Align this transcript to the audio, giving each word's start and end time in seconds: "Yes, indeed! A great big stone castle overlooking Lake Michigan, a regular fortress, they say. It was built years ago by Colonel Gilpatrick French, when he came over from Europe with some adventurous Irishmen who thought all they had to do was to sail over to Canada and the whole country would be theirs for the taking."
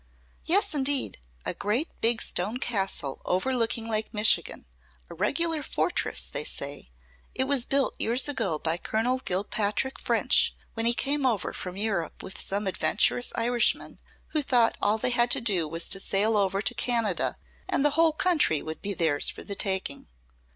"Yes, 0.45 0.73
indeed! 0.73 1.19
A 1.45 1.53
great 1.53 1.89
big 2.01 2.23
stone 2.23 2.57
castle 2.57 3.21
overlooking 3.23 3.87
Lake 3.87 4.11
Michigan, 4.11 4.65
a 5.11 5.13
regular 5.13 5.61
fortress, 5.61 6.23
they 6.25 6.43
say. 6.43 6.89
It 7.35 7.43
was 7.43 7.65
built 7.65 8.01
years 8.01 8.27
ago 8.27 8.57
by 8.57 8.77
Colonel 8.77 9.19
Gilpatrick 9.19 9.99
French, 9.99 10.55
when 10.73 10.87
he 10.87 10.95
came 10.95 11.23
over 11.23 11.53
from 11.53 11.77
Europe 11.77 12.23
with 12.23 12.39
some 12.41 12.65
adventurous 12.65 13.31
Irishmen 13.35 13.99
who 14.29 14.41
thought 14.41 14.75
all 14.81 14.97
they 14.97 15.11
had 15.11 15.29
to 15.29 15.39
do 15.39 15.67
was 15.67 15.87
to 15.89 15.99
sail 15.99 16.35
over 16.35 16.63
to 16.63 16.73
Canada 16.73 17.37
and 17.69 17.85
the 17.85 17.91
whole 17.91 18.11
country 18.11 18.59
would 18.63 18.81
be 18.81 18.95
theirs 18.95 19.29
for 19.29 19.43
the 19.43 19.53
taking." 19.53 20.07